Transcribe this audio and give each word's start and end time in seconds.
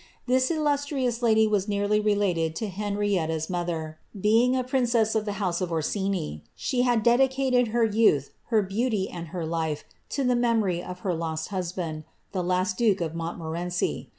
This 0.25 0.49
illustrious 0.49 1.21
lady 1.21 1.45
was 1.45 1.67
nearly 1.67 1.99
related 1.99 2.55
to 2.55 2.67
Henrietui^s 2.71 3.51
motfier, 3.51 3.97
being 4.19 4.55
a 4.55 4.63
princess 4.63 5.13
of 5.13 5.25
the 5.25 5.33
house 5.37 5.61
of 5.61 5.71
Orsini. 5.71 6.43
She 6.55 6.81
had 6.81 7.03
dedicated 7.03 7.67
her 7.67 7.83
youth, 7.85 8.31
her 8.45 8.63
beauty, 8.63 9.07
and 9.11 9.27
her 9.27 9.45
life 9.45 9.83
to 10.09 10.23
the 10.23 10.35
memory 10.35 10.81
of 10.81 11.01
her 11.01 11.13
lost 11.13 11.49
husband, 11.49 12.03
the 12.31 12.41
last 12.43 12.79
duke 12.79 12.99
of 12.99 13.13
Montmorenci. 13.13 14.07